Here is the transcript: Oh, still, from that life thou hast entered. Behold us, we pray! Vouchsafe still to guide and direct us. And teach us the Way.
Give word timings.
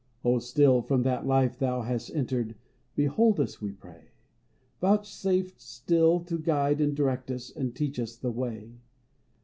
Oh, 0.25 0.39
still, 0.39 0.81
from 0.81 1.03
that 1.03 1.27
life 1.27 1.59
thou 1.59 1.83
hast 1.83 2.09
entered. 2.15 2.55
Behold 2.95 3.39
us, 3.39 3.61
we 3.61 3.71
pray! 3.73 4.05
Vouchsafe 4.79 5.53
still 5.59 6.21
to 6.21 6.39
guide 6.39 6.81
and 6.81 6.95
direct 6.95 7.29
us. 7.29 7.51
And 7.55 7.75
teach 7.75 7.99
us 7.99 8.15
the 8.15 8.31
Way. 8.31 8.79